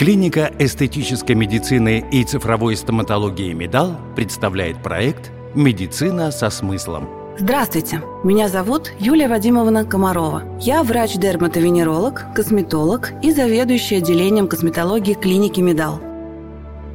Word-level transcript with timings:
Клиника 0.00 0.50
эстетической 0.58 1.32
медицины 1.32 2.02
и 2.10 2.24
цифровой 2.24 2.74
стоматологии 2.74 3.52
«Медал» 3.52 3.98
представляет 4.16 4.82
проект 4.82 5.30
«Медицина 5.54 6.30
со 6.30 6.48
смыслом». 6.48 7.06
Здравствуйте, 7.36 8.00
меня 8.24 8.48
зовут 8.48 8.92
Юлия 8.98 9.28
Вадимовна 9.28 9.84
Комарова. 9.84 10.42
Я 10.58 10.84
врач-дерматовенеролог, 10.84 12.24
косметолог 12.34 13.12
и 13.22 13.30
заведующий 13.30 13.96
отделением 13.96 14.48
косметологии 14.48 15.12
клиники 15.12 15.60
«Медал». 15.60 16.00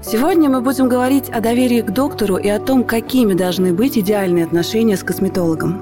Сегодня 0.03 0.49
мы 0.49 0.61
будем 0.61 0.89
говорить 0.89 1.29
о 1.29 1.41
доверии 1.41 1.81
к 1.81 1.91
доктору 1.91 2.37
и 2.37 2.47
о 2.47 2.59
том, 2.59 2.83
какими 2.83 3.35
должны 3.35 3.71
быть 3.71 3.99
идеальные 3.99 4.45
отношения 4.45 4.97
с 4.97 5.03
косметологом. 5.03 5.79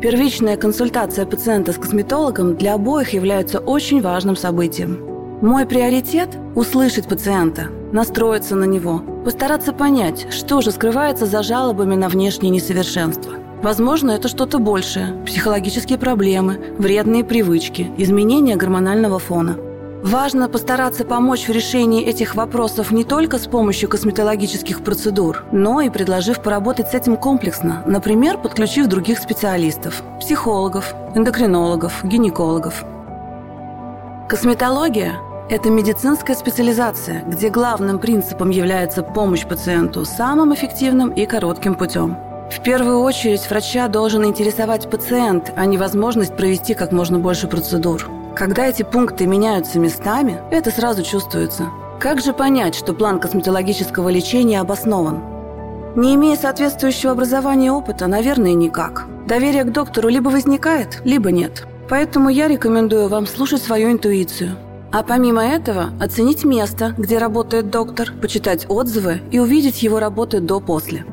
Первичная 0.00 0.56
консультация 0.56 1.26
пациента 1.26 1.72
с 1.72 1.78
косметологом 1.78 2.54
для 2.54 2.74
обоих 2.74 3.12
является 3.12 3.58
очень 3.58 4.00
важным 4.00 4.36
событием. 4.36 5.15
Мой 5.42 5.66
приоритет– 5.66 6.30
услышать 6.54 7.08
пациента, 7.08 7.68
настроиться 7.92 8.56
на 8.56 8.64
него, 8.64 9.02
постараться 9.22 9.74
понять, 9.74 10.26
что 10.32 10.62
же 10.62 10.70
скрывается 10.70 11.26
за 11.26 11.42
жалобами 11.42 11.94
на 11.94 12.08
внешние 12.08 12.50
несовершенства. 12.50 13.34
Возможно, 13.62 14.12
это 14.12 14.28
что-то 14.28 14.58
большее– 14.58 15.22
психологические 15.26 15.98
проблемы, 15.98 16.58
вредные 16.78 17.22
привычки, 17.22 17.90
изменения 17.98 18.56
гормонального 18.56 19.18
фона– 19.18 19.58
Важно 20.02 20.48
постараться 20.48 21.04
помочь 21.04 21.48
в 21.48 21.50
решении 21.50 22.04
этих 22.04 22.36
вопросов 22.36 22.92
не 22.92 23.02
только 23.02 23.38
с 23.38 23.48
помощью 23.48 23.88
косметологических 23.88 24.84
процедур, 24.84 25.42
но 25.50 25.80
и 25.80 25.90
предложив 25.90 26.42
поработать 26.42 26.88
с 26.90 26.94
этим 26.94 27.16
комплексно, 27.16 27.82
например, 27.86 28.38
подключив 28.38 28.86
других 28.86 29.18
специалистов– 29.18 30.04
психологов, 30.20 30.94
эндокринологов, 31.16 32.04
гинекологов. 32.04 32.84
Косметология– 34.28 35.14
это 35.48 35.70
медицинская 35.70 36.34
специализация, 36.34 37.22
где 37.26 37.50
главным 37.50 37.98
принципом 37.98 38.50
является 38.50 39.02
помощь 39.02 39.46
пациенту 39.46 40.04
самым 40.04 40.54
эффективным 40.54 41.10
и 41.10 41.24
коротким 41.24 41.74
путем. 41.74 42.16
В 42.50 42.62
первую 42.62 43.00
очередь 43.00 43.48
врача 43.48 43.88
должен 43.88 44.24
интересовать 44.24 44.90
пациент, 44.90 45.52
а 45.56 45.66
не 45.66 45.78
возможность 45.78 46.36
провести 46.36 46.74
как 46.74 46.92
можно 46.92 47.18
больше 47.18 47.46
процедур. 47.48 48.08
Когда 48.34 48.66
эти 48.66 48.82
пункты 48.82 49.26
меняются 49.26 49.78
местами, 49.78 50.38
это 50.50 50.70
сразу 50.70 51.02
чувствуется. 51.02 51.68
Как 52.00 52.20
же 52.20 52.32
понять, 52.32 52.74
что 52.74 52.92
план 52.92 53.18
косметологического 53.18 54.08
лечения 54.08 54.60
обоснован? 54.60 55.22
Не 55.94 56.14
имея 56.14 56.36
соответствующего 56.36 57.12
образования 57.12 57.68
и 57.68 57.70
опыта, 57.70 58.06
наверное, 58.06 58.52
никак. 58.52 59.06
Доверие 59.26 59.64
к 59.64 59.72
доктору 59.72 60.08
либо 60.08 60.28
возникает, 60.28 61.00
либо 61.04 61.30
нет. 61.30 61.66
Поэтому 61.88 62.28
я 62.28 62.48
рекомендую 62.48 63.08
вам 63.08 63.26
слушать 63.26 63.62
свою 63.62 63.90
интуицию. 63.90 64.56
А 64.96 65.02
помимо 65.02 65.44
этого, 65.44 65.90
оценить 66.00 66.42
место, 66.44 66.94
где 66.96 67.18
работает 67.18 67.68
доктор, 67.68 68.12
почитать 68.22 68.64
отзывы 68.70 69.20
и 69.30 69.38
увидеть 69.38 69.82
его 69.82 70.00
работы 70.00 70.40
до-после. 70.40 71.04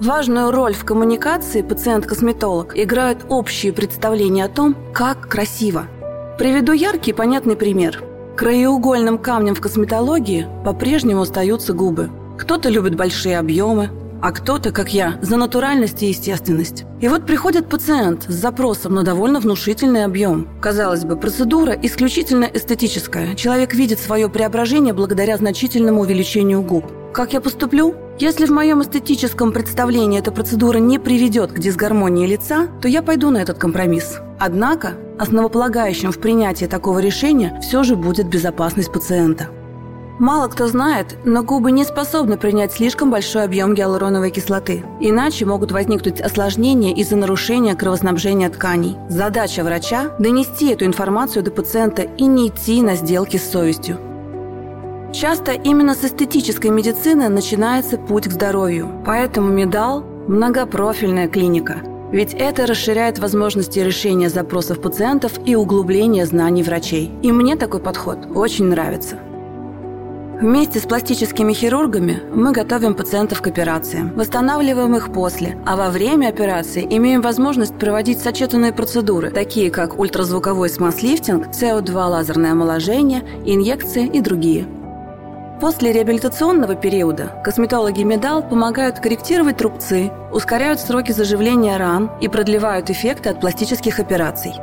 Важную 0.00 0.50
роль 0.50 0.74
в 0.74 0.84
коммуникации 0.84 1.62
пациент-косметолог 1.62 2.76
играют 2.76 3.26
общие 3.28 3.72
представления 3.72 4.46
о 4.46 4.48
том, 4.48 4.74
как 4.92 5.28
красиво– 5.28 5.86
Приведу 6.40 6.72
яркий 6.72 7.10
и 7.10 7.14
понятный 7.14 7.54
пример. 7.54 8.02
Краеугольным 8.34 9.18
камнем 9.18 9.54
в 9.54 9.60
косметологии 9.60 10.46
по-прежнему 10.64 11.20
остаются 11.20 11.74
губы. 11.74 12.08
Кто-то 12.38 12.70
любит 12.70 12.96
большие 12.96 13.38
объемы, 13.38 13.90
а 14.22 14.32
кто-то, 14.32 14.72
как 14.72 14.92
я, 14.92 15.18
за 15.22 15.36
натуральность 15.36 16.02
и 16.02 16.06
естественность. 16.06 16.84
И 17.00 17.08
вот 17.08 17.26
приходит 17.26 17.68
пациент 17.68 18.24
с 18.28 18.34
запросом 18.34 18.94
на 18.94 19.02
довольно 19.02 19.40
внушительный 19.40 20.04
объем. 20.04 20.48
Казалось 20.60 21.04
бы, 21.04 21.16
процедура 21.16 21.72
исключительно 21.72 22.44
эстетическая. 22.44 23.34
Человек 23.34 23.74
видит 23.74 23.98
свое 23.98 24.28
преображение 24.28 24.92
благодаря 24.94 25.36
значительному 25.36 26.02
увеличению 26.02 26.62
губ. 26.62 26.84
Как 27.12 27.32
я 27.32 27.40
поступлю? 27.40 27.94
Если 28.18 28.44
в 28.44 28.50
моем 28.50 28.82
эстетическом 28.82 29.50
представлении 29.50 30.18
эта 30.18 30.30
процедура 30.30 30.78
не 30.78 30.98
приведет 30.98 31.52
к 31.52 31.58
дисгармонии 31.58 32.26
лица, 32.26 32.68
то 32.80 32.86
я 32.86 33.02
пойду 33.02 33.30
на 33.30 33.38
этот 33.38 33.58
компромисс. 33.58 34.18
Однако, 34.38 34.92
основополагающим 35.18 36.12
в 36.12 36.18
принятии 36.18 36.66
такого 36.66 36.98
решения 36.98 37.58
все 37.62 37.82
же 37.82 37.96
будет 37.96 38.28
безопасность 38.28 38.92
пациента. 38.92 39.48
Мало 40.20 40.48
кто 40.48 40.66
знает, 40.66 41.16
но 41.24 41.42
губы 41.42 41.72
не 41.72 41.82
способны 41.82 42.36
принять 42.36 42.72
слишком 42.72 43.10
большой 43.10 43.42
объем 43.42 43.74
гиалуроновой 43.74 44.30
кислоты. 44.30 44.84
Иначе 45.00 45.46
могут 45.46 45.72
возникнуть 45.72 46.20
осложнения 46.20 46.94
из-за 46.94 47.16
нарушения 47.16 47.74
кровоснабжения 47.74 48.50
тканей. 48.50 48.98
Задача 49.08 49.64
врача– 49.64 50.14
донести 50.18 50.72
эту 50.72 50.84
информацию 50.84 51.42
до 51.42 51.50
пациента 51.50 52.02
и 52.02 52.24
не 52.24 52.48
идти 52.48 52.82
на 52.82 52.96
сделки 52.96 53.38
с 53.38 53.50
совестью. 53.50 53.96
Часто 55.14 55.52
именно 55.52 55.94
с 55.94 56.04
эстетической 56.04 56.68
медицины 56.68 57.30
начинается 57.30 57.96
путь 57.96 58.28
к 58.28 58.32
здоровью. 58.32 59.02
Поэтому 59.06 59.48
Медал– 59.48 60.02
многопрофильная 60.28 61.28
клиника. 61.28 61.78
Ведь 62.12 62.34
это 62.34 62.66
расширяет 62.66 63.18
возможности 63.18 63.78
решения 63.78 64.28
запросов 64.28 64.82
пациентов 64.82 65.32
и 65.46 65.54
углубления 65.54 66.26
знаний 66.26 66.62
врачей. 66.62 67.10
И 67.22 67.32
мне 67.32 67.56
такой 67.56 67.80
подход 67.80 68.18
очень 68.34 68.66
нравится. 68.66 69.16
Вместе 70.40 70.80
с 70.80 70.84
пластическими 70.84 71.52
хирургами 71.52 72.22
мы 72.34 72.52
готовим 72.52 72.94
пациентов 72.94 73.42
к 73.42 73.46
операциям, 73.46 74.12
восстанавливаем 74.14 74.96
их 74.96 75.12
после, 75.12 75.58
а 75.66 75.76
во 75.76 75.90
время 75.90 76.28
операции 76.28 76.86
имеем 76.88 77.20
возможность 77.20 77.78
проводить 77.78 78.20
сочетанные 78.20 78.72
процедуры, 78.72 79.30
такие 79.30 79.70
как 79.70 79.98
ультразвуковой 79.98 80.70
смаз-лифтинг, 80.70 81.48
СО2 81.48 81.92
лазерное 81.92 82.52
омоложение, 82.52 83.22
инъекции 83.44 84.06
и 84.06 84.20
другие– 84.20 84.66
После 85.60 85.92
реабилитационного 85.92 86.74
периода 86.74 87.38
косметологи 87.44 88.02
Медал 88.02 88.42
помогают 88.42 88.98
корректировать 88.98 89.60
рубцы, 89.60 90.10
ускоряют 90.32 90.80
сроки 90.80 91.12
заживления 91.12 91.76
ран 91.76 92.10
и 92.22 92.28
продлевают 92.28 92.88
эффекты 92.88 93.28
от 93.28 93.40
пластических 93.42 93.98
операций. 93.98 94.54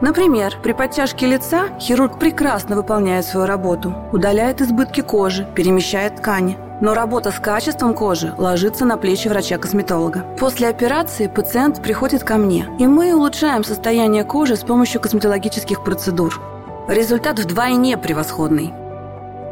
Например, 0.00 0.56
при 0.62 0.72
подтяжке 0.72 1.26
лица 1.26 1.68
хирург 1.78 2.18
прекрасно 2.18 2.76
выполняет 2.76 3.24
свою 3.24 3.46
работу, 3.46 3.94
удаляет 4.12 4.60
избытки 4.60 5.00
кожи, 5.00 5.46
перемещает 5.54 6.16
ткани. 6.16 6.58
Но 6.80 6.92
работа 6.92 7.30
с 7.30 7.38
качеством 7.38 7.94
кожи 7.94 8.34
ложится 8.36 8.84
на 8.84 8.96
плечи 8.96 9.28
врача-косметолога. 9.28 10.24
После 10.38 10.68
операции 10.68 11.28
пациент 11.28 11.82
приходит 11.82 12.24
ко 12.24 12.36
мне, 12.36 12.68
и 12.78 12.86
мы 12.86 13.14
улучшаем 13.14 13.64
состояние 13.64 14.24
кожи 14.24 14.56
с 14.56 14.64
помощью 14.64 15.00
косметологических 15.00 15.84
процедур. 15.84 16.40
Результат 16.88 17.38
вдвойне 17.38 17.96
превосходный. 17.96 18.74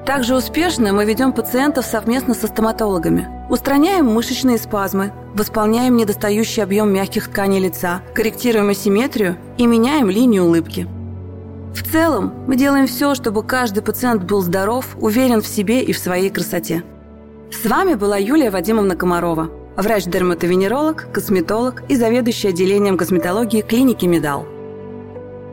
Также 0.06 0.34
успешно 0.34 0.92
мы 0.92 1.04
ведем 1.04 1.32
пациентов 1.32 1.86
совместно 1.86 2.34
со 2.34 2.48
стоматологами. 2.48 3.28
Устраняем 3.48 4.06
мышечные 4.06 4.58
спазмы, 4.58 5.12
восполняем 5.34 5.96
недостающий 5.96 6.62
объем 6.62 6.92
мягких 6.92 7.28
тканей 7.28 7.60
лица, 7.60 8.02
корректируем 8.14 8.68
асимметрию 8.70 9.36
и 9.58 9.66
меняем 9.66 10.10
линию 10.10 10.44
улыбки. 10.44 10.88
В 11.72 11.90
целом, 11.90 12.34
мы 12.48 12.56
делаем 12.56 12.86
все, 12.86 13.14
чтобы 13.14 13.44
каждый 13.44 13.82
пациент 13.82 14.24
был 14.24 14.42
здоров, 14.42 14.96
уверен 15.00 15.40
в 15.40 15.46
себе 15.46 15.82
и 15.82 15.92
в 15.92 15.98
своей 15.98 16.30
красоте. 16.30 16.82
С 17.50 17.64
вами 17.68 17.94
была 17.94 18.16
Юлия 18.16 18.50
Вадимовна 18.50 18.96
Комарова, 18.96 19.50
врач-дерматовенеролог, 19.76 21.12
косметолог 21.12 21.84
и 21.88 21.96
заведующий 21.96 22.48
отделением 22.48 22.96
косметологии 22.96 23.62
клиники 23.62 24.06
«Медал». 24.06 24.46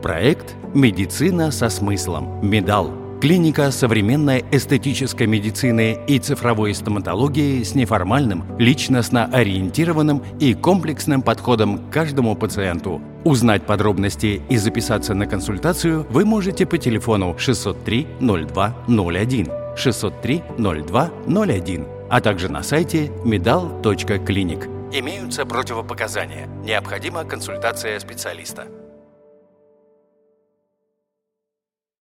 Проект 0.02 0.56
«Медицина 0.74 1.50
со 1.50 1.68
смыслом. 1.68 2.40
Медал» 2.42 2.99
Клиника 3.20 3.70
современной 3.70 4.46
эстетической 4.50 5.26
медицины 5.26 5.98
и 6.06 6.18
цифровой 6.18 6.74
стоматологии 6.74 7.62
с 7.62 7.74
неформальным, 7.74 8.44
личностно 8.58 9.26
ориентированным 9.26 10.22
и 10.40 10.54
комплексным 10.54 11.20
подходом 11.20 11.90
к 11.90 11.92
каждому 11.92 12.34
пациенту. 12.34 13.02
Узнать 13.24 13.66
подробности 13.66 14.40
и 14.48 14.56
записаться 14.56 15.12
на 15.12 15.26
консультацию 15.26 16.06
вы 16.08 16.24
можете 16.24 16.64
по 16.64 16.78
телефону 16.78 17.36
603 17.36 18.06
02 18.20 18.76
01 18.88 19.48
603 19.76 20.42
02 20.56 21.10
01, 21.26 21.86
а 22.08 22.20
также 22.22 22.48
на 22.48 22.62
сайте 22.62 23.08
medal.clinic. 23.26 24.96
Имеются 24.98 25.44
противопоказания. 25.44 26.48
Необходима 26.64 27.24
консультация 27.24 28.00
специалиста. 28.00 28.66